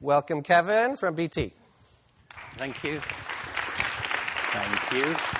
Welcome, 0.00 0.42
Kevin 0.42 0.96
from 0.96 1.14
BT. 1.14 1.52
Thank 2.56 2.82
you. 2.84 3.00
Thank 4.52 4.92
you. 4.92 5.39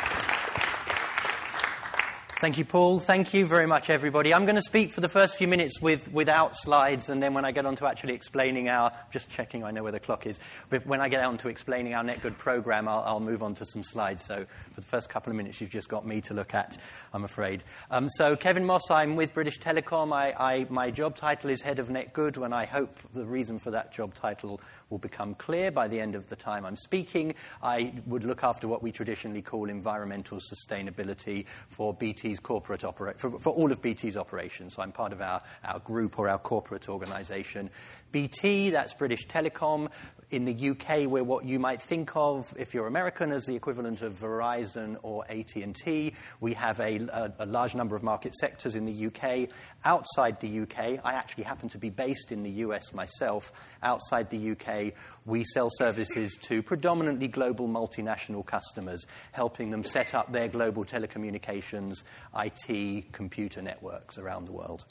Thank 2.40 2.56
you, 2.56 2.64
Paul. 2.64 3.00
Thank 3.00 3.34
you 3.34 3.45
very 3.45 3.66
much, 3.66 3.90
everybody. 3.90 4.32
I'm 4.32 4.46
going 4.46 4.56
to 4.56 4.62
speak 4.62 4.95
for 4.95 5.02
the 5.02 5.11
first 5.11 5.37
few 5.37 5.46
minutes 5.46 5.79
with, 5.79 6.11
without 6.11 6.56
slides, 6.56 7.11
and 7.11 7.22
then 7.22 7.34
when 7.34 7.45
I 7.45 7.52
get 7.52 7.66
on 7.66 7.77
to 7.77 7.86
actually 7.86 8.14
explaining 8.14 8.70
our, 8.70 8.93
just 9.11 9.29
checking 9.29 9.62
I 9.62 9.72
know 9.72 9.82
where 9.82 9.93
the 9.93 10.00
clock 10.00 10.24
is, 10.24 10.40
but 10.71 10.86
when 10.86 11.03
I 11.03 11.11
get 11.11 11.22
on 11.22 11.36
to 11.36 11.48
explaining 11.48 11.93
our 11.93 12.03
NetGood 12.03 12.39
program, 12.39 12.89
I'll, 12.89 13.00
I'll 13.00 13.21
move 13.21 13.43
on 13.43 13.53
to 13.57 13.66
some 13.66 13.82
slides. 13.82 14.25
So 14.25 14.46
for 14.72 14.80
the 14.80 14.86
first 14.86 15.11
couple 15.11 15.30
of 15.30 15.36
minutes, 15.36 15.61
you've 15.61 15.68
just 15.68 15.90
got 15.90 16.07
me 16.07 16.22
to 16.22 16.32
look 16.32 16.54
at, 16.54 16.79
I'm 17.12 17.25
afraid. 17.25 17.62
Um, 17.90 18.08
so 18.08 18.36
Kevin 18.36 18.64
Moss, 18.64 18.91
I'm 18.91 19.16
with 19.16 19.34
British 19.34 19.59
Telecom. 19.59 20.11
I, 20.11 20.32
I, 20.32 20.66
my 20.70 20.91
job 20.91 21.16
title 21.16 21.50
is 21.50 21.61
Head 21.61 21.79
of 21.79 21.88
NetGood, 21.88 22.43
and 22.43 22.54
I 22.54 22.64
hope 22.64 23.00
the 23.12 23.27
reason 23.27 23.59
for 23.59 23.72
that 23.72 23.93
job 23.93 24.14
title 24.14 24.62
will 24.88 24.96
become 24.96 25.34
clear 25.34 25.70
by 25.70 25.88
the 25.88 26.00
end 26.00 26.14
of 26.14 26.27
the 26.29 26.36
time 26.36 26.64
I'm 26.64 26.77
speaking. 26.77 27.35
I 27.63 27.93
would 28.07 28.25
look 28.25 28.43
after 28.43 28.66
what 28.66 28.82
we 28.82 28.93
traditionally 28.93 29.43
call 29.43 29.68
environmental 29.68 30.38
sustainability 30.38 31.44
for 31.68 31.93
BT 31.93 32.30
BT's 32.30 32.41
corporate 32.41 32.84
operate 32.84 33.19
for, 33.19 33.39
for 33.41 33.50
all 33.50 33.72
of 33.72 33.83
BT's 33.83 34.16
operations. 34.16 34.75
So 34.75 34.83
I'm 34.83 34.92
part 34.92 35.12
of 35.12 35.20
our, 35.20 35.42
our 35.64 35.80
group 35.80 36.19
or 36.19 36.28
our 36.28 36.38
corporate 36.38 36.88
organization. 36.88 37.70
BT, 38.12 38.70
that's 38.70 38.94
British 38.94 39.27
Telecom. 39.27 39.88
In 40.30 40.44
the 40.44 40.70
UK, 40.70 41.11
we're 41.11 41.25
what 41.25 41.44
you 41.44 41.58
might 41.58 41.83
think 41.83 42.12
of, 42.14 42.55
if 42.56 42.72
you're 42.72 42.86
American, 42.86 43.33
as 43.33 43.47
the 43.47 43.56
equivalent 43.56 44.00
of 44.00 44.16
Verizon 44.16 44.97
or 45.02 45.25
AT&T. 45.28 46.14
We 46.38 46.55
have 46.55 46.78
a, 46.78 46.98
a, 46.98 47.33
a 47.41 47.47
large 47.47 47.75
number 47.75 47.97
of 47.97 48.05
market 48.05 48.36
sectors 48.36 48.77
in 48.77 48.84
the 48.84 49.06
UK. 49.06 49.48
Outside 49.84 50.38
the 50.38 50.61
UK, 50.61 51.00
I 51.05 51.14
actually 51.14 51.42
happen 51.42 51.69
to 51.70 51.78
be 51.78 51.91
based 51.91 52.30
in 52.30 52.44
the 52.44 52.50
US 52.50 52.94
myself. 52.94 53.52
Outside 53.83 54.30
the 54.30 54.52
UK, 54.52 54.92
we 55.27 55.42
sell 55.42 55.69
services 55.69 56.38
to 56.42 56.62
predominantly 56.62 57.27
global 57.27 57.66
multinational 57.66 58.46
customers, 58.46 59.05
helping 59.33 59.72
them 59.72 59.83
set 59.83 60.14
up 60.14 60.30
their 60.30 60.46
global 60.46 60.84
telecommunications, 60.84 62.05
IT, 62.38 63.10
computer 63.10 63.62
networks 63.62 64.16
around 64.16 64.44
the 64.44 64.52
world. 64.52 64.84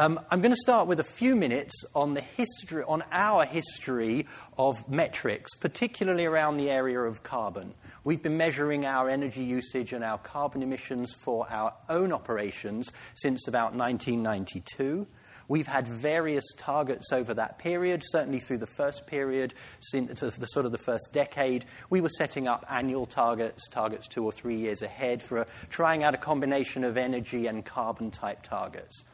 Um, 0.00 0.18
I'm 0.30 0.40
going 0.40 0.54
to 0.54 0.56
start 0.58 0.86
with 0.86 0.98
a 0.98 1.04
few 1.04 1.36
minutes 1.36 1.84
on 1.94 2.14
the 2.14 2.22
history, 2.22 2.82
on 2.88 3.04
our 3.12 3.44
history 3.44 4.26
of 4.56 4.88
metrics, 4.88 5.54
particularly 5.54 6.24
around 6.24 6.56
the 6.56 6.70
area 6.70 6.98
of 6.98 7.22
carbon. 7.22 7.74
We've 8.02 8.22
been 8.22 8.38
measuring 8.38 8.86
our 8.86 9.10
energy 9.10 9.44
usage 9.44 9.92
and 9.92 10.02
our 10.02 10.16
carbon 10.16 10.62
emissions 10.62 11.12
for 11.12 11.46
our 11.52 11.74
own 11.90 12.14
operations 12.14 12.90
since 13.12 13.46
about 13.46 13.74
1992. 13.74 15.06
We've 15.48 15.66
had 15.66 15.86
various 15.86 16.50
targets 16.56 17.12
over 17.12 17.34
that 17.34 17.58
period, 17.58 18.02
certainly 18.02 18.40
through 18.40 18.56
the 18.56 18.66
first 18.78 19.06
period, 19.06 19.52
the 19.92 20.46
sort 20.46 20.64
of 20.64 20.72
the 20.72 20.78
first 20.78 21.10
decade. 21.12 21.66
We 21.90 22.00
were 22.00 22.08
setting 22.08 22.48
up 22.48 22.64
annual 22.70 23.04
targets, 23.04 23.68
targets 23.68 24.08
two 24.08 24.24
or 24.24 24.32
three 24.32 24.56
years 24.56 24.80
ahead, 24.80 25.22
for 25.22 25.42
a, 25.42 25.46
trying 25.68 26.04
out 26.04 26.14
a 26.14 26.18
combination 26.18 26.84
of 26.84 26.96
energy 26.96 27.48
and 27.48 27.66
carbon 27.66 28.10
type 28.10 28.42
targets. 28.44 29.04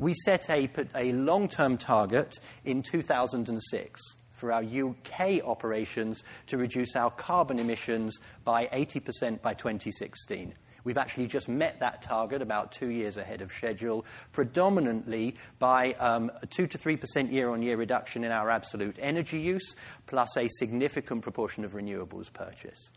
We 0.00 0.14
set 0.24 0.48
a, 0.48 0.66
a 0.94 1.12
long 1.12 1.46
term 1.46 1.76
target 1.76 2.38
in 2.64 2.82
2006 2.82 4.00
for 4.32 4.50
our 4.50 4.62
UK 4.62 5.44
operations 5.44 6.24
to 6.46 6.56
reduce 6.56 6.96
our 6.96 7.10
carbon 7.10 7.58
emissions 7.58 8.18
by 8.42 8.64
80% 8.68 9.42
by 9.42 9.52
2016. 9.52 10.54
We've 10.84 10.96
actually 10.96 11.26
just 11.26 11.50
met 11.50 11.80
that 11.80 12.00
target 12.00 12.40
about 12.40 12.72
two 12.72 12.88
years 12.88 13.18
ahead 13.18 13.42
of 13.42 13.52
schedule, 13.52 14.06
predominantly 14.32 15.34
by 15.58 15.92
um, 15.92 16.32
a 16.40 16.46
2 16.46 16.66
to 16.68 16.78
3% 16.78 17.30
year 17.30 17.50
on 17.50 17.60
year 17.60 17.76
reduction 17.76 18.24
in 18.24 18.32
our 18.32 18.48
absolute 18.48 18.96
energy 18.98 19.38
use, 19.38 19.76
plus 20.06 20.34
a 20.38 20.48
significant 20.48 21.20
proportion 21.20 21.62
of 21.62 21.72
renewables 21.72 22.32
purchase. 22.32 22.90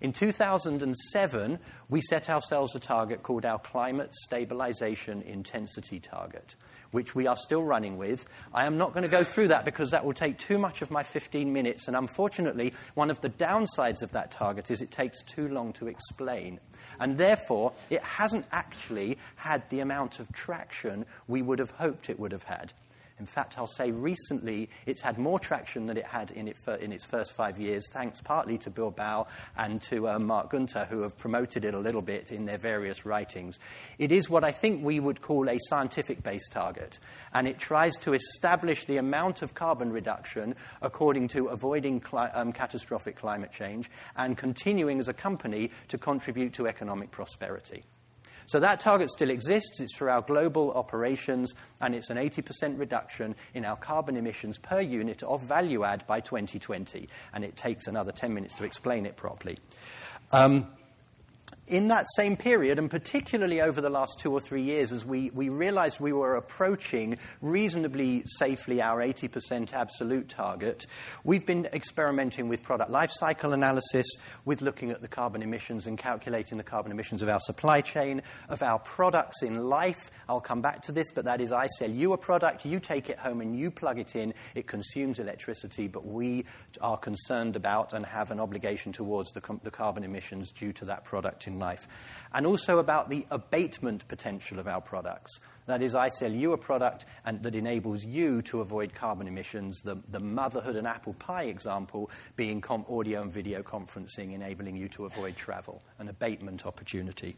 In 0.00 0.12
2007, 0.12 1.58
we 1.88 2.00
set 2.00 2.28
ourselves 2.28 2.74
a 2.74 2.80
target 2.80 3.22
called 3.22 3.44
our 3.44 3.58
Climate 3.58 4.12
Stabilization 4.14 5.22
Intensity 5.22 6.00
Target, 6.00 6.56
which 6.90 7.14
we 7.14 7.26
are 7.26 7.36
still 7.36 7.62
running 7.62 7.96
with. 7.96 8.26
I 8.52 8.66
am 8.66 8.76
not 8.76 8.92
going 8.92 9.04
to 9.04 9.08
go 9.08 9.24
through 9.24 9.48
that 9.48 9.64
because 9.64 9.92
that 9.92 10.04
will 10.04 10.12
take 10.12 10.38
too 10.38 10.58
much 10.58 10.82
of 10.82 10.90
my 10.90 11.02
15 11.02 11.52
minutes, 11.52 11.86
and 11.86 11.96
unfortunately, 11.96 12.74
one 12.94 13.10
of 13.10 13.20
the 13.20 13.30
downsides 13.30 14.02
of 14.02 14.12
that 14.12 14.30
target 14.30 14.70
is 14.70 14.82
it 14.82 14.90
takes 14.90 15.22
too 15.22 15.48
long 15.48 15.72
to 15.74 15.86
explain. 15.86 16.58
And 16.98 17.16
therefore, 17.16 17.72
it 17.88 18.02
hasn't 18.02 18.46
actually 18.52 19.18
had 19.36 19.68
the 19.70 19.80
amount 19.80 20.18
of 20.18 20.32
traction 20.32 21.06
we 21.28 21.42
would 21.42 21.58
have 21.60 21.70
hoped 21.70 22.10
it 22.10 22.18
would 22.18 22.32
have 22.32 22.44
had. 22.44 22.72
In 23.18 23.26
fact, 23.26 23.58
I'll 23.58 23.66
say 23.66 23.90
recently 23.90 24.70
it's 24.86 25.00
had 25.00 25.18
more 25.18 25.38
traction 25.38 25.86
than 25.86 25.96
it 25.96 26.06
had 26.06 26.30
in, 26.30 26.48
it, 26.48 26.56
in 26.80 26.92
its 26.92 27.04
first 27.04 27.32
five 27.32 27.58
years, 27.58 27.88
thanks 27.90 28.20
partly 28.20 28.58
to 28.58 28.70
Bill 28.70 28.84
Bilbao 28.84 29.26
and 29.56 29.80
to 29.82 30.08
uh, 30.08 30.18
Marc 30.18 30.50
Gunther, 30.50 30.86
who 30.90 31.02
have 31.02 31.16
promoted 31.16 31.64
it 31.64 31.72
a 31.72 31.78
little 31.78 32.02
bit 32.02 32.30
in 32.30 32.44
their 32.44 32.58
various 32.58 33.06
writings. 33.06 33.58
It 33.98 34.12
is 34.12 34.28
what 34.28 34.44
I 34.44 34.52
think 34.52 34.84
we 34.84 35.00
would 35.00 35.22
call 35.22 35.48
a 35.48 35.58
scientific 35.58 36.22
based 36.22 36.52
target, 36.52 36.98
and 37.32 37.48
it 37.48 37.58
tries 37.58 37.96
to 37.98 38.12
establish 38.12 38.84
the 38.84 38.98
amount 38.98 39.40
of 39.40 39.54
carbon 39.54 39.90
reduction 39.90 40.54
according 40.82 41.28
to 41.28 41.46
avoiding 41.46 42.00
cli- 42.00 42.30
um, 42.34 42.52
catastrophic 42.52 43.16
climate 43.16 43.52
change 43.52 43.90
and 44.16 44.36
continuing 44.36 45.00
as 45.00 45.08
a 45.08 45.14
company 45.14 45.70
to 45.88 45.96
contribute 45.96 46.52
to 46.52 46.66
economic 46.66 47.10
prosperity. 47.10 47.84
So 48.46 48.60
that 48.60 48.80
target 48.80 49.10
still 49.10 49.30
exists. 49.30 49.80
It's 49.80 49.96
for 49.96 50.10
our 50.10 50.22
global 50.22 50.72
operations, 50.72 51.54
and 51.80 51.94
it's 51.94 52.10
an 52.10 52.16
80% 52.16 52.78
reduction 52.78 53.34
in 53.54 53.64
our 53.64 53.76
carbon 53.76 54.16
emissions 54.16 54.58
per 54.58 54.80
unit 54.80 55.22
of 55.22 55.42
value 55.42 55.84
add 55.84 56.06
by 56.06 56.20
2020. 56.20 57.08
And 57.32 57.44
it 57.44 57.56
takes 57.56 57.86
another 57.86 58.12
10 58.12 58.34
minutes 58.34 58.54
to 58.56 58.64
explain 58.64 59.06
it 59.06 59.16
properly. 59.16 59.58
Um, 60.32 60.68
in 61.66 61.88
that 61.88 62.06
same 62.16 62.36
period, 62.36 62.78
and 62.78 62.90
particularly 62.90 63.60
over 63.60 63.80
the 63.80 63.90
last 63.90 64.18
two 64.18 64.32
or 64.32 64.40
three 64.40 64.62
years, 64.62 64.92
as 64.92 65.04
we, 65.04 65.30
we 65.30 65.48
realized 65.48 65.98
we 65.98 66.12
were 66.12 66.36
approaching 66.36 67.18
reasonably 67.40 68.22
safely 68.26 68.82
our 68.82 69.00
80% 69.00 69.72
absolute 69.72 70.28
target, 70.28 70.86
we've 71.24 71.46
been 71.46 71.66
experimenting 71.72 72.48
with 72.48 72.62
product 72.62 72.90
life 72.90 73.10
cycle 73.10 73.52
analysis, 73.52 74.06
with 74.44 74.60
looking 74.60 74.90
at 74.90 75.00
the 75.00 75.08
carbon 75.08 75.42
emissions 75.42 75.86
and 75.86 75.96
calculating 75.96 76.58
the 76.58 76.64
carbon 76.64 76.92
emissions 76.92 77.22
of 77.22 77.28
our 77.28 77.40
supply 77.40 77.80
chain, 77.80 78.20
of 78.48 78.62
our 78.62 78.78
products 78.78 79.42
in 79.42 79.68
life. 79.68 80.10
I'll 80.28 80.40
come 80.40 80.60
back 80.60 80.82
to 80.82 80.92
this, 80.92 81.12
but 81.12 81.24
that 81.24 81.40
is 81.40 81.50
I 81.50 81.66
sell 81.66 81.90
you 81.90 82.12
a 82.12 82.18
product, 82.18 82.66
you 82.66 82.78
take 82.78 83.08
it 83.08 83.18
home 83.18 83.40
and 83.40 83.58
you 83.58 83.70
plug 83.70 83.98
it 83.98 84.16
in. 84.16 84.34
It 84.54 84.66
consumes 84.66 85.18
electricity, 85.18 85.88
but 85.88 86.06
we 86.06 86.44
are 86.80 86.98
concerned 86.98 87.56
about 87.56 87.94
and 87.94 88.04
have 88.04 88.30
an 88.30 88.40
obligation 88.40 88.92
towards 88.92 89.32
the, 89.32 89.40
the 89.62 89.70
carbon 89.70 90.04
emissions 90.04 90.50
due 90.50 90.72
to 90.74 90.84
that 90.86 91.04
product 91.04 91.46
in 91.46 91.53
in 91.54 91.60
life, 91.60 91.86
and 92.34 92.46
also 92.46 92.78
about 92.78 93.08
the 93.08 93.24
abatement 93.30 94.06
potential 94.08 94.58
of 94.58 94.66
our 94.68 94.80
products. 94.80 95.40
That 95.66 95.80
is, 95.80 95.94
I 95.94 96.10
sell 96.10 96.32
you 96.32 96.52
a 96.52 96.58
product 96.58 97.06
and 97.24 97.42
that 97.42 97.54
enables 97.54 98.04
you 98.04 98.42
to 98.42 98.60
avoid 98.60 98.94
carbon 98.94 99.26
emissions, 99.26 99.80
the, 99.80 99.96
the 100.10 100.20
motherhood 100.20 100.76
and 100.76 100.86
apple 100.86 101.14
pie 101.14 101.44
example 101.44 102.10
being 102.36 102.60
com- 102.60 102.84
audio 102.88 103.22
and 103.22 103.32
video 103.32 103.62
conferencing, 103.62 104.34
enabling 104.34 104.76
you 104.76 104.88
to 104.90 105.06
avoid 105.06 105.36
travel, 105.36 105.82
an 105.98 106.08
abatement 106.08 106.66
opportunity. 106.66 107.34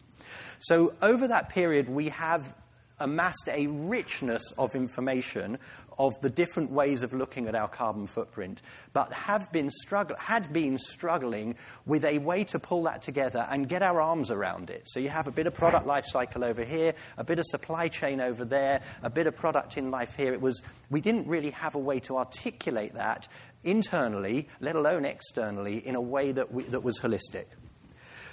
So, 0.59 0.95
over 1.03 1.29
that 1.29 1.51
period, 1.51 1.89
we 1.89 2.09
have 2.09 2.53
amassed 3.01 3.49
a 3.49 3.67
richness 3.67 4.53
of 4.59 4.75
information 4.75 5.59
of 5.99 6.21
the 6.21 6.31
different 6.31 6.71
ways 6.71 7.03
of 7.03 7.13
looking 7.13 7.49
at 7.49 7.55
our 7.55 7.69
carbon 7.69 8.07
footprint, 8.07 8.61
but 8.93 9.13
have 9.13 9.51
been 9.51 9.71
struggle- 9.71 10.17
had 10.19 10.53
been 10.53 10.79
struggling 10.79 11.55
with 11.87 12.05
a 12.05 12.19
way 12.19 12.45
to 12.45 12.59
pull 12.59 12.83
that 12.83 13.03
together 13.03 13.47
and 13.51 13.69
get 13.69 13.83
our 13.83 14.01
arms 14.01 14.31
around 14.31 14.71
it. 14.71 14.83
So 14.87 15.01
you 15.01 15.09
have 15.09 15.27
a 15.27 15.31
bit 15.31 15.47
of 15.47 15.55
product 15.55 15.87
life 15.87 16.07
cycle 16.07 16.45
over 16.45 16.65
here, 16.65 16.95
a 17.17 17.25
bit 17.25 17.39
of 17.39 17.47
supply 17.47 17.89
chain 17.89 18.21
over 18.21 18.45
there, 18.45 18.83
a 19.03 19.11
bit 19.11 19.27
of 19.27 19.37
product 19.37 19.79
in 19.79 19.91
life 19.91 20.15
here. 20.17 20.33
It 20.33 20.41
was 20.41 20.63
we 20.91 21.01
didn't 21.01 21.27
really 21.27 21.51
have 21.51 21.75
a 21.75 21.81
way 21.81 22.01
to 22.01 22.19
articulate 22.19 22.95
that 22.95 23.27
internally, 23.65 24.49
let 24.61 24.77
alone 24.77 25.05
externally, 25.05 25.79
in 25.87 25.95
a 25.95 26.01
way 26.01 26.33
that, 26.33 26.53
we, 26.53 26.63
that 26.65 26.83
was 26.83 26.99
holistic. 27.01 27.47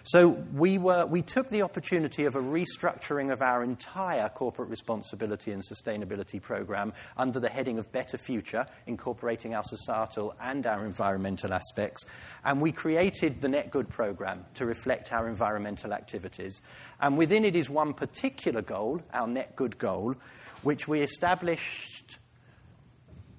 So 0.05 0.27
we, 0.27 0.77
were, 0.77 1.05
we 1.05 1.21
took 1.21 1.47
the 1.47 1.61
opportunity 1.61 2.25
of 2.25 2.35
a 2.35 2.41
restructuring 2.41 3.31
of 3.31 3.41
our 3.41 3.63
entire 3.63 4.27
corporate 4.27 4.67
responsibility 4.67 5.53
and 5.53 5.63
sustainability 5.63 6.41
program 6.41 6.91
under 7.15 7.39
the 7.39 7.47
heading 7.47 7.79
of 7.79 7.89
Better 7.93 8.17
Future, 8.17 8.65
incorporating 8.85 9.55
our 9.55 9.63
societal 9.63 10.35
and 10.41 10.67
our 10.67 10.85
environmental 10.85 11.53
aspects. 11.53 12.03
And 12.43 12.59
we 12.59 12.73
created 12.73 13.41
the 13.41 13.47
Net 13.47 13.71
Good 13.71 13.87
program 13.87 14.45
to 14.55 14.65
reflect 14.65 15.13
our 15.13 15.29
environmental 15.29 15.93
activities. 15.93 16.61
And 16.99 17.17
within 17.17 17.45
it 17.45 17.55
is 17.55 17.69
one 17.69 17.93
particular 17.93 18.61
goal, 18.61 19.01
our 19.13 19.25
Net 19.25 19.55
Good 19.55 19.77
goal, 19.77 20.15
which 20.63 20.85
we 20.85 21.01
established 21.01 22.17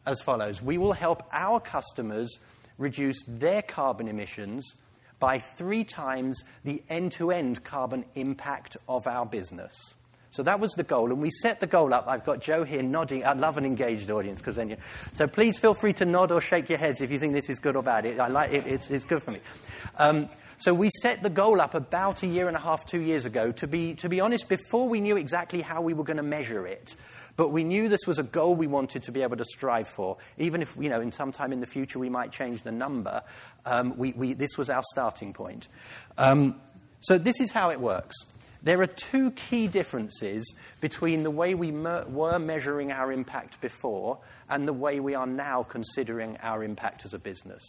as 0.06 0.22
follows 0.22 0.62
We 0.62 0.78
will 0.78 0.94
help 0.94 1.24
our 1.30 1.60
customers 1.60 2.38
reduce 2.78 3.22
their 3.28 3.60
carbon 3.60 4.08
emissions 4.08 4.74
by 5.24 5.38
three 5.38 5.84
times 5.84 6.44
the 6.64 6.82
end 6.90 7.10
to 7.10 7.30
end 7.30 7.64
carbon 7.64 8.04
impact 8.14 8.76
of 8.86 9.06
our 9.06 9.24
business. 9.24 9.94
So 10.32 10.42
that 10.42 10.60
was 10.60 10.72
the 10.72 10.82
goal, 10.82 11.12
and 11.12 11.22
we 11.22 11.30
set 11.30 11.60
the 11.60 11.66
goal 11.66 11.94
up. 11.94 12.06
I've 12.06 12.26
got 12.26 12.42
Joe 12.42 12.62
here 12.62 12.82
nodding. 12.82 13.24
I 13.24 13.32
love 13.32 13.56
an 13.56 13.64
engaged 13.64 14.10
audience 14.10 14.42
because 14.42 14.56
then 14.56 14.68
you. 14.68 14.76
So 15.14 15.26
please 15.26 15.56
feel 15.56 15.72
free 15.72 15.94
to 15.94 16.04
nod 16.04 16.30
or 16.30 16.42
shake 16.42 16.68
your 16.68 16.76
heads 16.76 17.00
if 17.00 17.10
you 17.10 17.18
think 17.18 17.32
this 17.32 17.48
is 17.48 17.58
good 17.58 17.74
or 17.74 17.82
bad. 17.82 18.04
It, 18.04 18.20
I 18.20 18.28
like 18.28 18.52
it. 18.52 18.66
It's, 18.66 18.90
it's 18.90 19.06
good 19.06 19.22
for 19.22 19.30
me. 19.30 19.40
Um, 19.96 20.28
so 20.58 20.74
we 20.74 20.90
set 21.00 21.22
the 21.22 21.30
goal 21.30 21.58
up 21.58 21.74
about 21.74 22.22
a 22.22 22.26
year 22.26 22.46
and 22.46 22.54
a 22.54 22.60
half, 22.60 22.84
two 22.84 23.00
years 23.00 23.24
ago. 23.24 23.50
To 23.52 23.66
be 23.66 23.94
to 23.94 24.10
be 24.10 24.20
honest, 24.20 24.46
before 24.46 24.86
we 24.90 25.00
knew 25.00 25.16
exactly 25.16 25.62
how 25.62 25.80
we 25.80 25.94
were 25.94 26.04
going 26.04 26.18
to 26.18 26.22
measure 26.22 26.66
it. 26.66 26.96
But 27.36 27.48
we 27.50 27.64
knew 27.64 27.88
this 27.88 28.06
was 28.06 28.18
a 28.18 28.22
goal 28.22 28.54
we 28.54 28.66
wanted 28.66 29.02
to 29.04 29.12
be 29.12 29.22
able 29.22 29.36
to 29.36 29.44
strive 29.44 29.88
for. 29.88 30.18
Even 30.38 30.62
if, 30.62 30.76
you 30.78 30.88
know, 30.88 31.00
in 31.00 31.10
some 31.10 31.32
time 31.32 31.52
in 31.52 31.60
the 31.60 31.66
future 31.66 31.98
we 31.98 32.08
might 32.08 32.30
change 32.30 32.62
the 32.62 32.72
number, 32.72 33.22
um, 33.66 33.96
we, 33.96 34.12
we, 34.12 34.32
this 34.34 34.56
was 34.56 34.70
our 34.70 34.82
starting 34.92 35.32
point. 35.32 35.68
Um, 36.16 36.60
so 37.00 37.18
this 37.18 37.40
is 37.40 37.50
how 37.50 37.70
it 37.70 37.80
works. 37.80 38.16
There 38.62 38.80
are 38.80 38.86
two 38.86 39.30
key 39.32 39.66
differences 39.66 40.54
between 40.80 41.22
the 41.22 41.30
way 41.30 41.54
we 41.54 41.70
mer- 41.70 42.06
were 42.08 42.38
measuring 42.38 42.92
our 42.92 43.12
impact 43.12 43.60
before 43.60 44.20
and 44.48 44.66
the 44.66 44.72
way 44.72 45.00
we 45.00 45.14
are 45.14 45.26
now 45.26 45.64
considering 45.64 46.38
our 46.42 46.64
impact 46.64 47.04
as 47.04 47.12
a 47.12 47.18
business. 47.18 47.62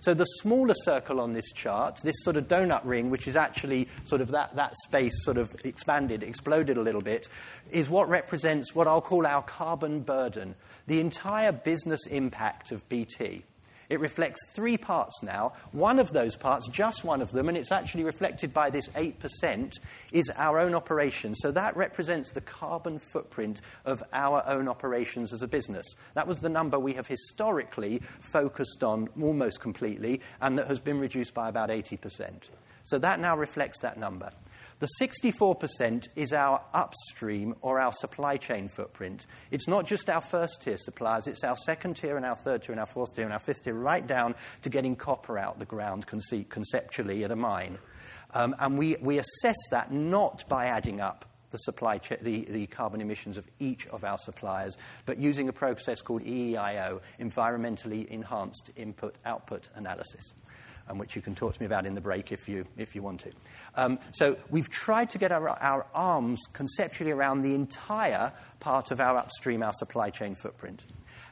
So 0.00 0.14
the 0.14 0.24
smaller 0.24 0.74
circle 0.74 1.20
on 1.20 1.32
this 1.32 1.50
chart, 1.52 2.00
this 2.02 2.16
sort 2.22 2.36
of 2.36 2.48
donut 2.48 2.82
ring, 2.84 3.10
which 3.10 3.26
is 3.26 3.36
actually 3.36 3.88
sort 4.04 4.20
of 4.20 4.28
that, 4.28 4.56
that 4.56 4.74
space 4.84 5.24
sort 5.24 5.36
of 5.36 5.54
expanded, 5.64 6.22
exploded 6.22 6.76
a 6.76 6.82
little 6.82 7.00
bit, 7.00 7.28
is 7.70 7.88
what 7.88 8.08
represents 8.08 8.74
what 8.74 8.86
I'll 8.86 9.00
call 9.00 9.26
our 9.26 9.42
carbon 9.42 10.00
burden, 10.00 10.54
the 10.86 11.00
entire 11.00 11.52
business 11.52 12.06
impact 12.06 12.72
of 12.72 12.88
BT. 12.88 13.44
It 13.88 14.00
reflects 14.00 14.40
three 14.54 14.76
parts 14.76 15.22
now. 15.22 15.52
One 15.72 15.98
of 15.98 16.12
those 16.12 16.36
parts, 16.36 16.68
just 16.68 17.04
one 17.04 17.22
of 17.22 17.32
them, 17.32 17.48
and 17.48 17.56
it's 17.56 17.72
actually 17.72 18.04
reflected 18.04 18.52
by 18.52 18.70
this 18.70 18.88
8%, 18.88 19.72
is 20.12 20.30
our 20.36 20.58
own 20.58 20.74
operations. 20.74 21.38
So 21.40 21.50
that 21.52 21.76
represents 21.76 22.32
the 22.32 22.40
carbon 22.40 22.98
footprint 22.98 23.60
of 23.84 24.02
our 24.12 24.42
own 24.46 24.68
operations 24.68 25.32
as 25.32 25.42
a 25.42 25.48
business. 25.48 25.86
That 26.14 26.26
was 26.26 26.40
the 26.40 26.48
number 26.48 26.78
we 26.78 26.94
have 26.94 27.06
historically 27.06 28.02
focused 28.20 28.82
on 28.82 29.08
almost 29.20 29.60
completely, 29.60 30.20
and 30.40 30.58
that 30.58 30.68
has 30.68 30.80
been 30.80 30.98
reduced 30.98 31.34
by 31.34 31.48
about 31.48 31.70
80%. 31.70 32.50
So 32.84 32.98
that 32.98 33.18
now 33.20 33.36
reflects 33.36 33.80
that 33.80 33.98
number. 33.98 34.30
The 34.78 34.88
64% 35.00 36.08
is 36.16 36.34
our 36.34 36.62
upstream 36.74 37.54
or 37.62 37.80
our 37.80 37.92
supply 37.92 38.36
chain 38.36 38.68
footprint. 38.68 39.26
It's 39.50 39.66
not 39.66 39.86
just 39.86 40.10
our 40.10 40.20
first 40.20 40.60
tier 40.62 40.76
suppliers, 40.76 41.26
it's 41.26 41.44
our 41.44 41.56
second 41.56 41.94
tier 41.96 42.18
and 42.18 42.26
our 42.26 42.36
third 42.36 42.62
tier 42.62 42.72
and 42.72 42.80
our 42.80 42.86
fourth 42.86 43.14
tier 43.14 43.24
and 43.24 43.32
our 43.32 43.40
fifth 43.40 43.64
tier, 43.64 43.72
right 43.72 44.06
down 44.06 44.34
to 44.62 44.68
getting 44.68 44.94
copper 44.94 45.38
out 45.38 45.58
the 45.58 45.64
ground 45.64 46.06
conceptually 46.06 47.24
at 47.24 47.30
a 47.30 47.36
mine. 47.36 47.78
Um, 48.34 48.54
and 48.58 48.76
we, 48.76 48.96
we 49.00 49.18
assess 49.18 49.56
that 49.70 49.92
not 49.92 50.46
by 50.46 50.66
adding 50.66 51.00
up 51.00 51.24
the, 51.52 51.58
supply 51.58 51.96
cha- 51.96 52.16
the, 52.20 52.44
the 52.44 52.66
carbon 52.66 53.00
emissions 53.00 53.38
of 53.38 53.48
each 53.58 53.86
of 53.86 54.04
our 54.04 54.18
suppliers, 54.18 54.76
but 55.06 55.16
using 55.16 55.48
a 55.48 55.54
process 55.54 56.02
called 56.02 56.22
EEIO, 56.22 57.00
Environmentally 57.18 58.06
Enhanced 58.08 58.72
Input 58.76 59.14
Output 59.24 59.70
Analysis 59.74 60.34
and 60.88 60.98
which 60.98 61.16
you 61.16 61.22
can 61.22 61.34
talk 61.34 61.54
to 61.54 61.60
me 61.60 61.66
about 61.66 61.86
in 61.86 61.94
the 61.94 62.00
break 62.00 62.32
if 62.32 62.48
you, 62.48 62.66
if 62.76 62.94
you 62.94 63.02
want 63.02 63.20
to. 63.20 63.32
Um, 63.74 63.98
so 64.12 64.36
we've 64.50 64.70
tried 64.70 65.10
to 65.10 65.18
get 65.18 65.32
our, 65.32 65.48
our 65.48 65.86
arms 65.94 66.40
conceptually 66.52 67.12
around 67.12 67.42
the 67.42 67.54
entire 67.54 68.32
part 68.60 68.90
of 68.90 69.00
our 69.00 69.16
upstream, 69.16 69.62
our 69.62 69.72
supply 69.72 70.10
chain 70.10 70.34
footprint. 70.34 70.84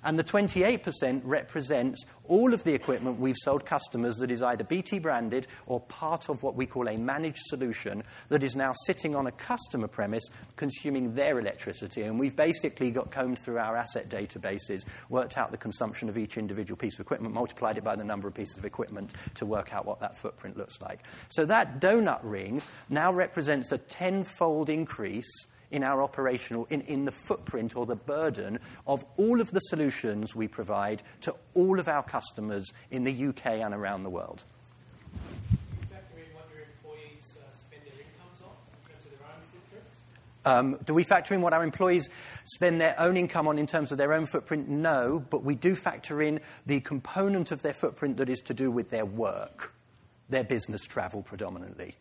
And 0.04 0.18
the 0.18 0.24
28% 0.24 1.22
represents 1.24 2.04
all 2.24 2.54
of 2.54 2.62
the 2.64 2.74
equipment 2.74 3.18
we've 3.18 3.36
sold 3.38 3.64
customers 3.64 4.16
that 4.16 4.30
is 4.30 4.42
either 4.42 4.64
BT 4.64 4.98
branded 4.98 5.46
or 5.66 5.80
part 5.80 6.28
of 6.28 6.42
what 6.42 6.54
we 6.54 6.66
call 6.66 6.88
a 6.88 6.96
managed 6.96 7.42
solution 7.46 8.02
that 8.28 8.42
is 8.42 8.54
now 8.54 8.72
sitting 8.86 9.16
on 9.16 9.26
a 9.26 9.32
customer 9.32 9.88
premise 9.88 10.24
consuming 10.56 11.14
their 11.14 11.38
electricity. 11.38 12.02
And 12.02 12.18
we've 12.18 12.36
basically 12.36 12.90
got 12.90 13.10
combed 13.10 13.38
through 13.38 13.58
our 13.58 13.76
asset 13.76 14.08
databases, 14.08 14.84
worked 15.08 15.36
out 15.36 15.50
the 15.50 15.56
consumption 15.56 16.08
of 16.08 16.18
each 16.18 16.36
individual 16.36 16.76
piece 16.76 16.94
of 16.94 17.00
equipment, 17.00 17.34
multiplied 17.34 17.78
it 17.78 17.84
by 17.84 17.96
the 17.96 18.04
number 18.04 18.28
of 18.28 18.34
pieces 18.34 18.58
of 18.58 18.64
equipment 18.64 19.12
to 19.36 19.46
work 19.46 19.74
out 19.74 19.86
what 19.86 20.00
that 20.00 20.18
footprint 20.18 20.56
looks 20.56 20.80
like. 20.80 21.00
So 21.28 21.44
that 21.46 21.80
donut 21.80 22.20
ring 22.22 22.62
now 22.88 23.12
represents 23.12 23.72
a 23.72 23.78
tenfold 23.78 24.68
increase 24.68 25.46
in 25.74 25.82
our 25.82 26.02
operational, 26.02 26.66
in, 26.70 26.82
in 26.82 27.04
the 27.04 27.10
footprint 27.10 27.76
or 27.76 27.84
the 27.84 27.96
burden 27.96 28.60
of 28.86 29.04
all 29.16 29.40
of 29.40 29.50
the 29.50 29.58
solutions 29.58 30.32
we 30.32 30.46
provide 30.46 31.02
to 31.20 31.34
all 31.54 31.80
of 31.80 31.88
our 31.88 32.02
customers 32.04 32.72
in 32.92 33.02
the 33.02 33.26
UK 33.26 33.46
and 33.46 33.74
around 33.74 34.04
the 34.04 34.10
world. 34.10 34.44
Um, 40.46 40.78
do 40.84 40.92
we 40.92 41.04
factor 41.04 41.32
in 41.32 41.40
what 41.40 41.54
our 41.54 41.64
employees 41.64 42.10
spend 42.44 42.78
their 42.78 42.94
own 43.00 43.16
income 43.16 43.48
on 43.48 43.58
in 43.58 43.66
terms 43.66 43.90
of 43.92 43.98
their 43.98 44.12
own 44.12 44.26
footprint? 44.26 44.68
No, 44.68 45.24
but 45.30 45.42
we 45.42 45.54
do 45.54 45.74
factor 45.74 46.20
in 46.20 46.38
the 46.66 46.80
component 46.80 47.50
of 47.50 47.62
their 47.62 47.72
footprint 47.72 48.18
that 48.18 48.28
is 48.28 48.40
to 48.42 48.54
do 48.54 48.70
with 48.70 48.90
their 48.90 49.06
work, 49.06 49.72
their 50.28 50.44
business 50.44 50.82
travel 50.82 51.22
predominantly 51.22 51.96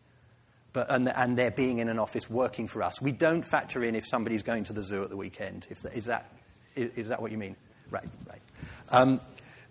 but, 0.74 0.90
and, 0.90 1.08
and 1.08 1.38
they're 1.38 1.52
being 1.52 1.78
in 1.78 1.88
an 1.88 1.98
office 1.98 2.28
working 2.28 2.66
for 2.66 2.82
us. 2.82 3.00
We 3.00 3.12
don't 3.12 3.42
factor 3.42 3.82
in 3.82 3.94
if 3.94 4.06
somebody's 4.06 4.42
going 4.42 4.64
to 4.64 4.74
the 4.74 4.82
zoo 4.82 5.04
at 5.04 5.08
the 5.08 5.16
weekend. 5.16 5.66
If, 5.70 5.86
is, 5.94 6.06
that, 6.06 6.26
is, 6.74 6.90
is 6.96 7.08
that 7.08 7.22
what 7.22 7.30
you 7.30 7.38
mean? 7.38 7.56
Right, 7.90 8.08
right. 8.28 8.42
Um, 8.90 9.20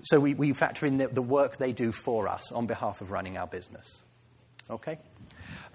so 0.02 0.20
we, 0.20 0.34
we 0.34 0.54
factor 0.54 0.86
in 0.86 0.98
the, 0.98 1.10
the 1.10 1.22
work 1.22 1.58
they 1.58 1.74
do 1.74 1.92
for 1.92 2.28
us 2.28 2.52
on 2.52 2.68
behalf 2.68 3.02
of 3.02 3.12
running 3.12 3.38
our 3.38 3.48
business. 3.48 4.02
Okay? 4.69 4.98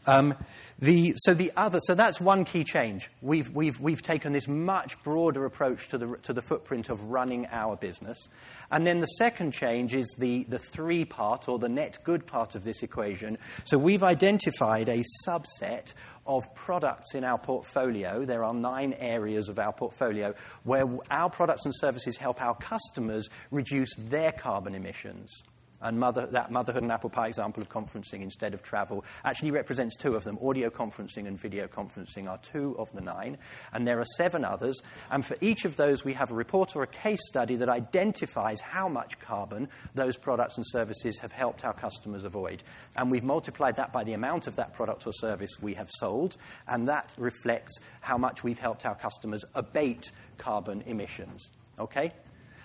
Um, 0.07 0.35
the, 0.79 1.13
so 1.17 1.35
the 1.35 1.53
other, 1.55 1.81
so 1.83 1.95
that's 1.95 2.19
one 2.21 2.47
key 2.47 2.65
change. 2.65 3.11
We've, 3.21 3.51
we've, 3.51 3.79
we've 3.79 4.01
taken 4.01 4.33
this 4.33 4.49
much 4.49 5.03
broader 5.03 5.45
approach 5.45 5.89
to 5.89 5.99
the, 5.99 6.17
to 6.23 6.33
the 6.33 6.41
footprint 6.41 6.89
of 6.89 7.03
running 7.05 7.47
our 7.51 7.77
business. 7.77 8.29
And 8.71 8.87
then 8.87 9.01
the 9.01 9.07
second 9.07 9.53
change 9.53 9.93
is 9.93 10.15
the, 10.19 10.45
the 10.45 10.59
three 10.59 11.05
part 11.05 11.49
or 11.49 11.59
the 11.59 11.69
net 11.69 11.99
good 12.05 12.27
part 12.27 12.55
of 12.55 12.65
this 12.65 12.83
equation. 12.83 13.37
So 13.65 13.77
we've 13.77 14.03
identified 14.03 14.89
a 14.89 15.05
subset 15.27 15.93
of 16.27 16.43
products 16.55 17.15
in 17.15 17.25
our 17.25 17.39
portfolio. 17.39 18.25
There 18.25 18.45
are 18.45 18.55
nine 18.55 18.95
areas 18.95 19.51
of 19.51 19.59
our 19.59 19.73
portfolio 19.73 20.35
where 20.65 20.87
our 21.11 21.29
products 21.29 21.67
and 21.67 21.75
services 21.77 22.17
help 22.17 22.41
our 22.41 22.55
customers 22.55 23.29
reduce 23.51 23.95
their 23.97 24.33
carbon 24.33 24.75
emissions. 24.75 25.43
And 25.81 25.99
mother, 25.99 26.27
that 26.27 26.51
motherhood 26.51 26.83
and 26.83 26.91
apple 26.91 27.11
pie 27.11 27.29
example 27.29 27.63
of 27.63 27.69
conferencing 27.69 28.23
instead 28.23 28.53
of 28.53 28.63
travel 28.63 29.05
actually 29.25 29.53
represents 29.53 29.97
two 29.97 30.15
of 30.17 30.25
them. 30.25 30.39
Audio 30.43 30.71
conferencing 30.71 31.27
and 31.27 31.39
video 31.41 31.69
conferencing 31.69 32.29
are 32.29 32.39
two 32.39 32.77
of 32.79 32.93
the 32.93 33.01
nine. 33.01 33.39
And 33.73 33.87
there 33.87 34.01
are 34.01 34.07
seven 34.17 34.45
others. 34.45 34.81
And 35.11 35.25
for 35.25 35.37
each 35.41 35.65
of 35.65 35.77
those, 35.77 36.05
we 36.05 36.15
have 36.15 36.31
a 36.33 36.35
report 36.35 36.75
or 36.75 36.83
a 36.83 36.89
case 36.89 37.21
study 37.29 37.57
that 37.57 37.69
identifies 37.69 38.61
how 38.61 38.89
much 38.89 39.21
carbon 39.21 39.69
those 39.95 40.17
products 40.17 40.57
and 40.57 40.67
services 40.67 41.19
have 41.19 41.33
helped 41.33 41.65
our 41.65 41.75
customers 41.75 42.25
avoid. 42.25 42.63
And 42.97 43.11
we've 43.11 43.25
multiplied 43.25 43.77
that 43.77 43.93
by 43.93 44.05
the 44.05 44.15
amount 44.15 44.47
of 44.47 44.57
that 44.57 44.75
product 44.75 45.07
or 45.07 45.13
service 45.13 45.51
we 45.61 45.75
have 45.75 45.91
sold. 45.91 46.37
And 46.67 46.89
that 46.89 47.13
reflects 47.17 47.79
how 48.01 48.19
much 48.19 48.43
we've 48.43 48.59
helped 48.59 48.85
our 48.85 48.97
customers 48.97 49.45
abate 49.55 50.11
carbon 50.39 50.83
emissions. 50.87 51.51
Okay? 51.79 52.13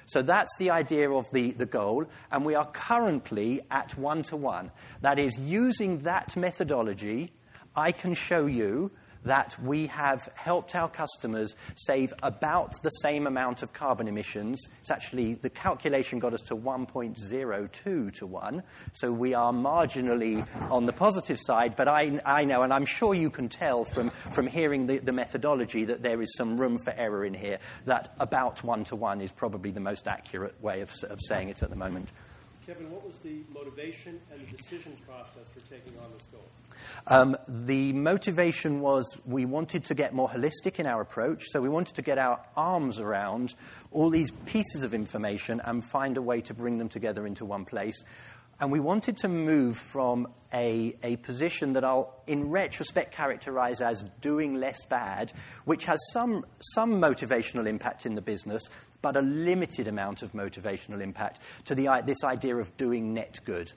So 0.06 0.22
that's 0.22 0.52
the 0.58 0.70
idea 0.70 1.12
of 1.12 1.30
the, 1.32 1.52
the 1.52 1.66
goal, 1.66 2.06
and 2.32 2.46
we 2.46 2.56
are 2.56 2.66
currently 2.66 3.62
at 3.72 3.98
one 3.98 4.24
to 4.24 4.38
one. 4.38 4.72
That 5.02 5.20
is, 5.20 5.38
using 5.38 6.00
that 6.00 6.36
methodology, 6.36 7.32
I 7.76 7.92
can 7.92 8.14
show 8.14 8.46
you 8.46 8.92
that 9.26 9.56
we 9.64 9.88
have 9.88 10.30
helped 10.36 10.76
our 10.76 10.90
customers 10.90 11.56
save 11.76 12.14
about 12.24 12.82
the 12.82 12.90
same 12.90 13.28
amount 13.28 13.64
of 13.64 13.74
carbon 13.74 14.08
emissions. 14.08 14.60
It's 14.82 14.92
actually, 14.92 15.36
the 15.36 15.50
calculation 15.50 16.20
got 16.20 16.34
us 16.34 16.42
to 16.42 16.56
1.02 16.56 18.14
to 18.14 18.28
1, 18.28 18.64
so 18.94 19.12
we 19.12 19.34
are 19.34 19.54
marginally 19.54 20.46
on 20.70 20.86
the 20.86 20.94
positive 20.94 21.40
side, 21.40 21.76
but 21.76 21.88
I, 21.88 22.22
I 22.26 22.46
know, 22.46 22.62
and 22.64 22.74
I'm 22.74 22.86
sure 22.86 23.14
you 23.14 23.30
can 23.30 23.50
tell 23.50 23.86
from, 23.86 24.10
from 24.10 24.48
hearing 24.48 24.88
the, 24.88 25.00
the 25.00 25.14
methodology 25.14 25.86
that 25.86 26.04
there 26.04 26.22
is 26.22 26.34
some 26.36 26.60
room 26.60 26.78
for 26.78 26.94
error 26.96 27.26
in 27.26 27.34
here, 27.34 27.60
that 27.86 28.14
about 28.20 28.64
1 28.64 28.84
to 28.86 28.96
1 28.96 29.22
is 29.22 29.32
probably 29.32 29.72
the 29.72 29.80
most 29.80 30.08
accurate 30.08 30.62
way 30.62 30.82
of, 30.82 30.92
of 31.10 31.20
saying 31.22 31.50
it 31.50 31.64
at 31.64 31.70
the 31.70 31.76
moment. 31.76 32.10
Kevin, 32.66 32.90
what 32.92 33.06
was 33.06 33.20
the 33.20 33.44
motivation 33.54 34.22
and 34.32 34.40
the 34.40 34.56
decision 34.56 34.96
process 35.06 35.50
for 35.54 35.60
taking 35.70 35.98
on 36.00 36.10
this 36.18 36.26
goal? 36.28 36.48
Um, 37.08 37.36
the 37.48 37.92
motivation 37.92 38.80
was 38.80 39.06
we 39.26 39.44
wanted 39.44 39.84
to 39.86 39.96
get 39.96 40.14
more 40.14 40.30
holistic 40.30 40.80
in 40.80 40.88
our 40.88 41.02
approach, 41.02 41.44
so 41.52 41.60
we 41.60 41.68
wanted 41.68 41.96
to 41.96 42.02
get 42.02 42.18
our 42.18 42.40
arms 42.56 43.00
around 43.00 43.54
all 43.92 44.10
these 44.10 44.32
pieces 44.46 44.84
of 44.84 44.94
information 44.94 45.62
and 45.66 45.84
find 45.84 46.16
a 46.16 46.22
way 46.22 46.40
to 46.42 46.54
bring 46.54 46.78
them 46.78 46.88
together 46.88 47.28
into 47.28 47.44
one 47.44 47.66
place. 47.66 48.02
And 48.64 48.72
we 48.72 48.80
wanted 48.80 49.18
to 49.18 49.28
move 49.28 49.76
from 49.76 50.26
a, 50.54 50.96
a 51.04 51.18
position 51.18 51.74
that 51.74 51.84
I'll, 51.84 52.24
in 52.28 52.50
retrospect, 52.50 53.14
characterize 53.14 53.82
as 53.82 54.04
doing 54.22 54.54
less 54.54 54.86
bad, 54.86 55.34
which 55.66 55.84
has 55.84 56.00
some, 56.14 56.46
some 56.74 57.02
motivational 57.02 57.68
impact 57.68 58.06
in 58.06 58.16
the 58.16 58.22
business, 58.22 58.64
but 59.02 59.18
a 59.18 59.22
limited 59.22 59.90
amount 59.90 60.22
of 60.22 60.32
motivational 60.32 61.02
impact, 61.02 61.42
to 61.66 61.76
the, 61.76 61.90
this 62.06 62.24
idea 62.24 62.56
of 62.56 62.78
doing 62.78 63.14
net 63.14 63.42
good. 63.44 63.74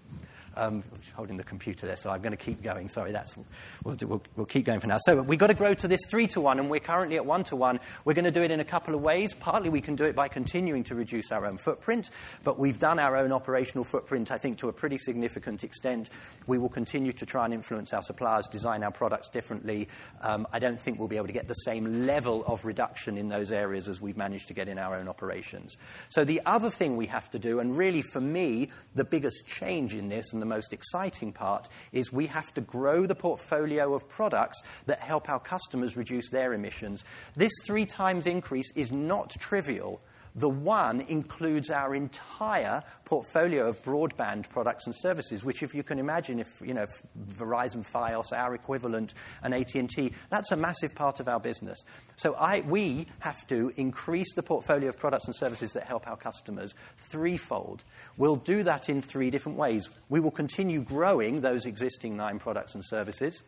Um, 0.56 0.82
holding 1.14 1.36
the 1.36 1.44
computer 1.44 1.86
there, 1.86 1.96
so 1.96 2.10
I'm 2.10 2.22
going 2.22 2.32
to 2.32 2.36
keep 2.36 2.62
going. 2.62 2.88
Sorry, 2.88 3.12
that's 3.12 3.36
we'll, 3.84 3.94
do, 3.94 4.06
we'll, 4.06 4.22
we'll 4.36 4.46
keep 4.46 4.64
going 4.64 4.80
for 4.80 4.86
now. 4.86 4.98
So 5.00 5.22
we've 5.22 5.38
got 5.38 5.48
to 5.48 5.54
grow 5.54 5.74
to 5.74 5.88
this 5.88 6.00
three 6.08 6.26
to 6.28 6.40
one, 6.40 6.58
and 6.58 6.70
we're 6.70 6.80
currently 6.80 7.16
at 7.16 7.26
one 7.26 7.44
to 7.44 7.56
one. 7.56 7.80
We're 8.04 8.14
going 8.14 8.24
to 8.24 8.30
do 8.30 8.42
it 8.42 8.50
in 8.50 8.60
a 8.60 8.64
couple 8.64 8.94
of 8.94 9.02
ways. 9.02 9.34
Partly, 9.34 9.68
we 9.68 9.80
can 9.80 9.96
do 9.96 10.04
it 10.04 10.14
by 10.14 10.28
continuing 10.28 10.84
to 10.84 10.94
reduce 10.94 11.30
our 11.32 11.46
own 11.46 11.58
footprint, 11.58 12.10
but 12.44 12.58
we've 12.58 12.78
done 12.78 12.98
our 12.98 13.16
own 13.16 13.32
operational 13.32 13.84
footprint, 13.84 14.30
I 14.30 14.38
think, 14.38 14.58
to 14.58 14.68
a 14.68 14.72
pretty 14.72 14.98
significant 14.98 15.64
extent. 15.64 16.10
We 16.46 16.58
will 16.58 16.68
continue 16.68 17.12
to 17.12 17.26
try 17.26 17.44
and 17.44 17.54
influence 17.54 17.92
our 17.92 18.02
suppliers, 18.02 18.48
design 18.48 18.82
our 18.82 18.92
products 18.92 19.28
differently. 19.28 19.88
Um, 20.20 20.46
I 20.52 20.58
don't 20.58 20.80
think 20.80 20.98
we'll 20.98 21.08
be 21.08 21.16
able 21.16 21.26
to 21.26 21.32
get 21.32 21.48
the 21.48 21.54
same 21.54 22.06
level 22.06 22.44
of 22.46 22.64
reduction 22.64 23.18
in 23.18 23.28
those 23.28 23.52
areas 23.52 23.88
as 23.88 24.00
we've 24.00 24.16
managed 24.16 24.48
to 24.48 24.54
get 24.54 24.68
in 24.68 24.78
our 24.78 24.96
own 24.96 25.08
operations. 25.08 25.76
So 26.08 26.24
the 26.24 26.40
other 26.46 26.70
thing 26.70 26.96
we 26.96 27.06
have 27.06 27.30
to 27.30 27.38
do, 27.38 27.60
and 27.60 27.76
really 27.76 28.02
for 28.02 28.20
me, 28.20 28.70
the 28.94 29.04
biggest 29.04 29.46
change 29.46 29.94
in 29.94 30.08
this 30.08 30.32
and 30.32 30.40
the 30.40 30.45
most 30.46 30.72
exciting 30.72 31.32
part, 31.32 31.68
is 31.92 32.12
we 32.12 32.26
have 32.26 32.52
to 32.54 32.60
grow 32.60 33.06
the 33.06 33.14
portfolio 33.14 33.94
of 33.94 34.08
products 34.08 34.60
that 34.86 35.00
help 35.00 35.28
our 35.28 35.40
customers 35.40 35.96
reduce 35.96 36.30
their 36.30 36.52
emissions. 36.52 37.04
This 37.36 37.52
three 37.66 37.86
times 37.86 38.26
increase 38.26 38.70
is 38.74 38.92
not 38.92 39.30
trivial. 39.38 40.00
The 40.36 40.48
one 40.48 41.00
includes 41.00 41.70
our 41.70 41.94
entire 41.94 42.82
portfolio 43.06 43.68
of 43.68 43.82
broadband 43.82 44.50
products 44.50 44.84
and 44.86 44.94
services, 44.94 45.42
which, 45.42 45.62
if 45.62 45.74
you 45.74 45.82
can 45.82 45.98
imagine, 45.98 46.38
if 46.38 46.48
you 46.62 46.74
know 46.74 46.82
if 46.82 47.02
Verizon 47.38 47.84
Fios, 47.90 48.32
our 48.32 48.54
equivalent, 48.54 49.14
and 49.42 49.54
AT&T, 49.54 50.12
that's 50.28 50.52
a 50.52 50.56
massive 50.56 50.94
part 50.94 51.20
of 51.20 51.28
our 51.28 51.40
business. 51.40 51.82
So 52.16 52.34
I, 52.34 52.60
we 52.60 53.06
have 53.20 53.46
to 53.46 53.72
increase 53.76 54.34
the 54.34 54.42
portfolio 54.42 54.90
of 54.90 54.98
products 54.98 55.26
and 55.26 55.34
services 55.34 55.72
that 55.72 55.84
help 55.84 56.06
our 56.06 56.16
customers 56.16 56.74
threefold. 57.08 57.84
We'll 58.18 58.36
do 58.36 58.62
that 58.64 58.90
in 58.90 59.00
three 59.00 59.30
different 59.30 59.56
ways. 59.56 59.88
We 60.10 60.20
will 60.20 60.30
continue 60.30 60.82
growing 60.82 61.40
those 61.40 61.64
existing 61.64 62.14
nine 62.14 62.38
products 62.38 62.74
and 62.74 62.84
services. 62.84 63.42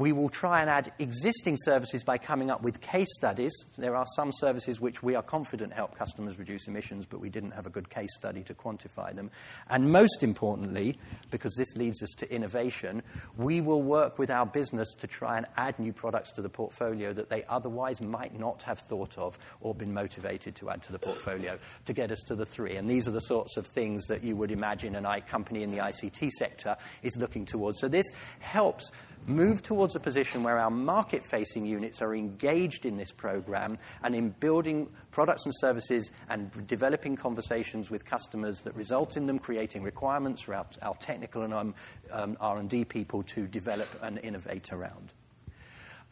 We 0.00 0.12
will 0.12 0.30
try 0.30 0.62
and 0.62 0.70
add 0.70 0.90
existing 0.98 1.58
services 1.58 2.04
by 2.04 2.16
coming 2.16 2.50
up 2.50 2.62
with 2.62 2.80
case 2.80 3.14
studies. 3.14 3.52
There 3.76 3.94
are 3.94 4.06
some 4.16 4.32
services 4.32 4.80
which 4.80 5.02
we 5.02 5.14
are 5.14 5.22
confident 5.22 5.74
help 5.74 5.94
customers 5.94 6.38
reduce 6.38 6.68
emissions, 6.68 7.04
but 7.04 7.20
we 7.20 7.28
didn't 7.28 7.50
have 7.50 7.66
a 7.66 7.68
good 7.68 7.90
case 7.90 8.08
study 8.16 8.42
to 8.44 8.54
quantify 8.54 9.14
them. 9.14 9.30
And 9.68 9.92
most 9.92 10.22
importantly, 10.22 10.98
because 11.30 11.54
this 11.54 11.76
leads 11.76 12.02
us 12.02 12.14
to 12.16 12.34
innovation, 12.34 13.02
we 13.36 13.60
will 13.60 13.82
work 13.82 14.18
with 14.18 14.30
our 14.30 14.46
business 14.46 14.88
to 15.00 15.06
try 15.06 15.36
and 15.36 15.44
add 15.58 15.78
new 15.78 15.92
products 15.92 16.32
to 16.32 16.40
the 16.40 16.48
portfolio 16.48 17.12
that 17.12 17.28
they 17.28 17.44
otherwise 17.44 18.00
might 18.00 18.38
not 18.38 18.62
have 18.62 18.78
thought 18.78 19.18
of 19.18 19.38
or 19.60 19.74
been 19.74 19.92
motivated 19.92 20.54
to 20.56 20.70
add 20.70 20.82
to 20.84 20.92
the 20.92 20.98
portfolio 20.98 21.58
to 21.84 21.92
get 21.92 22.10
us 22.10 22.20
to 22.20 22.34
the 22.34 22.46
three. 22.46 22.76
And 22.76 22.88
these 22.88 23.06
are 23.06 23.10
the 23.10 23.20
sorts 23.20 23.58
of 23.58 23.66
things 23.66 24.06
that 24.06 24.24
you 24.24 24.34
would 24.36 24.50
imagine 24.50 24.96
an 24.96 25.04
I 25.04 25.20
company 25.20 25.62
in 25.62 25.70
the 25.70 25.82
ICT 25.82 26.30
sector 26.30 26.78
is 27.02 27.18
looking 27.18 27.44
towards. 27.44 27.80
So 27.80 27.88
this 27.88 28.10
helps 28.38 28.90
move 29.26 29.62
towards 29.62 29.96
a 29.96 30.00
position 30.00 30.42
where 30.42 30.58
our 30.58 30.70
market 30.70 31.24
facing 31.24 31.66
units 31.66 32.02
are 32.02 32.14
engaged 32.14 32.86
in 32.86 32.96
this 32.96 33.12
program 33.12 33.78
and 34.02 34.14
in 34.14 34.30
building 34.30 34.88
products 35.10 35.44
and 35.44 35.54
services 35.58 36.10
and 36.28 36.66
developing 36.66 37.16
conversations 37.16 37.90
with 37.90 38.04
customers 38.04 38.60
that 38.62 38.74
result 38.74 39.16
in 39.16 39.26
them 39.26 39.38
creating 39.38 39.82
requirements 39.82 40.42
for 40.42 40.54
our, 40.54 40.66
our 40.82 40.94
technical 40.96 41.42
and 41.42 41.54
um, 41.54 41.74
um, 42.10 42.36
R&D 42.40 42.84
people 42.86 43.22
to 43.24 43.46
develop 43.46 43.88
and 44.02 44.18
innovate 44.18 44.72
around. 44.72 45.12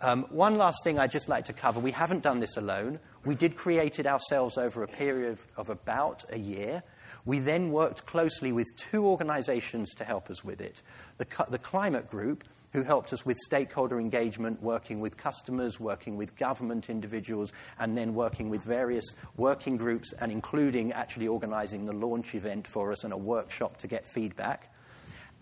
Um, 0.00 0.26
one 0.30 0.54
last 0.54 0.84
thing 0.84 0.98
I'd 0.98 1.10
just 1.10 1.28
like 1.28 1.46
to 1.46 1.52
cover. 1.52 1.80
We 1.80 1.90
haven't 1.90 2.22
done 2.22 2.38
this 2.38 2.56
alone. 2.56 3.00
We 3.24 3.34
did 3.34 3.56
create 3.56 3.98
it 3.98 4.06
ourselves 4.06 4.56
over 4.56 4.84
a 4.84 4.88
period 4.88 5.38
of 5.56 5.70
about 5.70 6.24
a 6.30 6.38
year. 6.38 6.84
We 7.24 7.40
then 7.40 7.72
worked 7.72 8.06
closely 8.06 8.52
with 8.52 8.66
two 8.76 9.04
organizations 9.04 9.94
to 9.96 10.04
help 10.04 10.30
us 10.30 10.44
with 10.44 10.60
it 10.60 10.82
the, 11.18 11.26
the 11.50 11.58
Climate 11.58 12.08
Group, 12.08 12.44
who 12.72 12.82
helped 12.82 13.12
us 13.12 13.24
with 13.24 13.36
stakeholder 13.38 13.98
engagement, 14.00 14.62
working 14.62 15.00
with 15.00 15.16
customers, 15.16 15.80
working 15.80 16.16
with 16.16 16.36
government 16.36 16.90
individuals, 16.90 17.52
and 17.78 17.96
then 17.96 18.14
working 18.14 18.50
with 18.50 18.62
various 18.62 19.06
working 19.36 19.76
groups 19.76 20.12
and 20.20 20.30
including 20.30 20.92
actually 20.92 21.28
organizing 21.28 21.86
the 21.86 21.92
launch 21.92 22.34
event 22.34 22.66
for 22.66 22.92
us 22.92 23.04
and 23.04 23.12
a 23.12 23.16
workshop 23.16 23.78
to 23.78 23.86
get 23.86 24.10
feedback. 24.12 24.72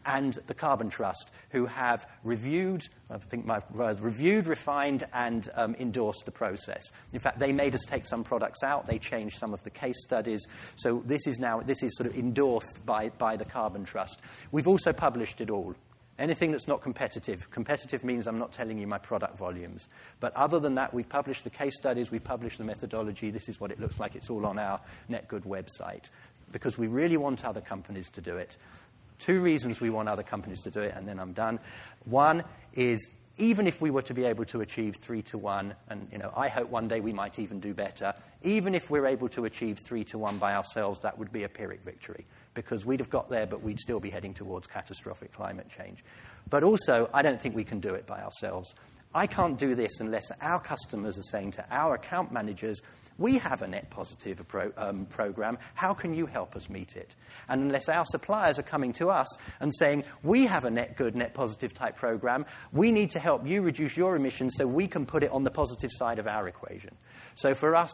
And 0.09 0.39
the 0.47 0.55
Carbon 0.55 0.89
Trust, 0.89 1.33
who 1.51 1.67
have 1.67 2.07
reviewed, 2.23 2.85
I 3.11 3.19
think 3.19 3.45
my 3.45 3.61
word, 3.75 3.99
reviewed, 3.99 4.47
refined, 4.47 5.05
and 5.13 5.51
um, 5.57 5.75
endorsed 5.81 6.27
the 6.27 6.31
process. 6.31 6.93
In 7.13 7.19
fact, 7.19 7.41
they 7.41 7.53
made 7.53 7.75
us 7.75 7.83
take 7.85 8.07
some 8.07 8.23
products 8.23 8.63
out. 8.63 8.87
They 8.87 9.01
changed 9.01 9.37
some 9.37 9.53
of 9.53 9.65
the 9.65 9.71
case 9.71 10.01
studies. 10.05 10.47
So 10.77 11.03
this 11.05 11.27
is 11.27 11.41
now 11.41 11.61
this 11.61 11.83
is 11.83 11.97
sort 11.97 12.09
of 12.09 12.17
endorsed 12.17 12.87
by, 12.87 13.09
by 13.09 13.35
the 13.37 13.45
Carbon 13.45 13.85
Trust. 13.85 14.21
We've 14.53 14.69
also 14.69 14.93
published 14.93 15.41
it 15.41 15.51
all. 15.51 15.75
Anything 16.19 16.53
that's 16.53 16.67
not 16.67 16.81
competitive. 16.81 17.51
Competitive 17.51 18.03
means 18.03 18.27
I'm 18.27 18.39
not 18.39 18.53
telling 18.53 18.79
you 18.79 18.87
my 18.87 18.99
product 18.99 19.37
volumes. 19.37 19.89
But 20.19 20.35
other 20.35 20.59
than 20.59 20.77
that, 20.77 20.95
we've 20.95 21.09
published 21.09 21.45
the 21.45 21.51
case 21.51 21.77
studies, 21.77 22.11
we've 22.11 22.25
published 22.25 22.59
the 22.59 22.65
methodology. 22.65 23.31
This 23.31 23.49
is 23.49 23.61
what 23.61 23.71
it 23.71 23.79
looks 23.79 24.01
like. 24.01 24.17
It's 24.17 24.31
all 24.31 24.47
on 24.47 24.59
our 24.59 24.81
NetGood 25.11 25.45
website 25.45 26.09
because 26.53 26.79
we 26.79 26.87
really 26.87 27.19
want 27.19 27.45
other 27.45 27.61
companies 27.61 28.09
to 28.11 28.21
do 28.23 28.37
it. 28.37 28.57
Two 29.19 29.41
reasons 29.41 29.81
we 29.81 29.91
want 29.91 30.09
other 30.09 30.23
companies 30.23 30.63
to 30.63 30.71
do 30.71 30.81
it, 30.81 30.95
and 30.95 31.07
then 31.07 31.19
I'm 31.19 31.33
done. 31.33 31.59
One 32.05 32.45
is 32.75 33.11
even 33.39 33.67
if 33.67 33.81
we 33.81 33.91
were 33.91 34.03
to 34.03 34.15
be 34.15 34.25
able 34.25 34.45
to 34.47 34.61
achieve 34.61 34.97
three 34.97 35.23
to 35.23 35.39
one, 35.39 35.75
and 35.89 36.09
you 36.11 36.19
know, 36.19 36.33
I 36.37 36.49
hope 36.49 36.71
one 36.71 36.89
day 36.89 37.01
we 37.01 37.13
might 37.13 37.39
even 37.39 37.61
do 37.61 37.75
better, 37.75 38.15
even 38.43 38.75
if 38.75 38.89
we're 38.91 39.07
able 39.07 39.29
to 39.31 39.45
achieve 39.45 39.79
three 39.79 40.05
to 40.05 40.19
one 40.19 40.39
by 40.39 40.55
ourselves, 40.55 41.01
that 41.01 41.19
would 41.19 41.33
be 41.33 41.45
a 41.45 41.49
Pyrrhic 41.49 41.83
victory 41.85 42.25
because 42.55 42.87
we'd 42.87 43.01
have 43.01 43.11
got 43.11 43.29
there, 43.29 43.47
but 43.47 43.63
we'd 43.63 43.79
still 43.79 44.01
be 44.01 44.11
heading 44.11 44.33
towards 44.33 44.67
catastrophic 44.67 45.33
climate 45.33 45.69
change. 45.69 46.05
But 46.49 46.65
also, 46.65 47.11
I 47.13 47.23
don't 47.23 47.41
think 47.41 47.55
we 47.55 47.65
can 47.65 47.81
do 47.81 47.95
it 47.95 48.07
by 48.07 48.23
ourselves. 48.23 48.75
I 49.15 49.27
can't 49.27 49.59
do 49.59 49.75
this 49.75 50.01
unless 50.01 50.31
our 50.41 50.61
customers 50.61 51.19
are 51.19 51.23
saying 51.31 51.53
to 51.53 51.65
our 51.71 51.95
account 51.95 52.33
managers, 52.33 52.81
we 53.19 53.39
have 53.39 53.63
a 53.63 53.69
net 53.69 53.91
positive 53.91 54.47
pro, 54.47 54.73
um, 54.77 55.07
program. 55.07 55.59
How 55.75 55.95
can 55.95 56.15
you 56.15 56.27
help 56.27 56.57
us 56.57 56.69
meet 56.69 56.97
it? 56.97 57.15
And 57.49 57.63
unless 57.63 57.89
our 57.89 58.05
suppliers 58.05 58.59
are 58.59 58.63
coming 58.65 58.93
to 58.95 59.09
us 59.09 59.29
and 59.61 59.75
saying, 59.75 60.05
we 60.23 60.47
have 60.47 60.65
a 60.65 60.71
net 60.71 60.97
good, 60.97 61.17
net 61.17 61.35
positive 61.35 61.73
type 61.73 61.97
program, 61.97 62.47
we 62.73 62.93
need 62.93 63.11
to 63.11 63.19
help 63.19 63.47
you 63.47 63.63
reduce 63.63 63.97
your 63.97 64.17
emissions 64.17 64.55
so 64.57 64.67
we 64.67 64.87
can 64.87 65.07
put 65.07 65.23
it 65.23 65.31
on 65.31 65.45
the 65.45 65.51
positive 65.51 65.91
side 65.93 66.19
of 66.19 66.27
our 66.27 66.47
equation. 66.49 66.95
So 67.37 67.55
for 67.55 67.75
us, 67.75 67.93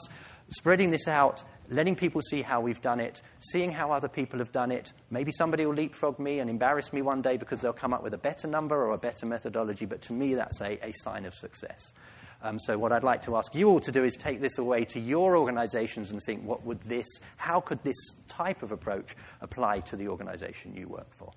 spreading 0.51 0.91
this 0.91 1.09
out, 1.09 1.43
letting 1.69 1.97
people 1.97 2.21
see 2.23 2.43
how 2.43 2.61
we've 2.61 2.83
done 2.83 3.01
it, 3.01 3.23
seeing 3.39 3.71
how 3.71 3.93
other 3.93 4.09
people 4.09 4.39
have 4.39 4.53
done 4.53 4.71
it. 4.71 4.93
Maybe 5.11 5.33
somebody 5.33 5.65
will 5.67 5.75
leapfrog 5.75 6.19
me 6.19 6.41
and 6.41 6.51
embarrass 6.51 6.93
me 6.93 7.03
one 7.03 7.23
day 7.23 7.37
because 7.37 7.61
they'll 7.61 7.73
come 7.73 7.95
up 7.95 8.03
with 8.03 8.15
a 8.15 8.19
better 8.19 8.47
number 8.47 8.77
or 8.77 8.93
a 8.93 8.99
better 8.99 9.27
methodology, 9.27 9.87
but 9.87 10.03
to 10.03 10.13
me, 10.13 10.35
that's 10.35 10.61
a, 10.61 10.85
a 10.85 10.93
sign 10.93 11.25
of 11.25 11.35
success. 11.35 11.93
Um, 12.43 12.59
so, 12.59 12.77
what 12.77 12.91
I'd 12.91 13.05
like 13.05 13.23
to 13.23 13.37
ask 13.37 13.55
you 13.55 13.69
all 13.69 13.79
to 13.81 13.93
do 13.93 14.03
is 14.03 14.17
take 14.17 14.41
this 14.41 14.59
away 14.59 14.85
to 14.87 14.99
your 14.99 15.37
organizations 15.37 16.11
and 16.11 16.21
think, 16.21 16.45
what 16.45 16.65
would 16.67 16.81
this, 16.83 17.07
how 17.37 17.61
could 17.61 17.83
this 17.85 17.97
type 18.27 18.65
of 18.65 18.73
approach 18.73 19.15
apply 19.41 19.81
to 19.81 19.97
the 19.97 20.09
organization 20.09 20.75
you 20.75 20.89
work 20.89 21.15
for? 21.15 21.31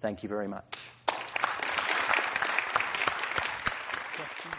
Thank 0.00 0.24
you 0.24 0.28
very 0.28 0.48
much. 0.48 0.76
Questions? 4.16 4.57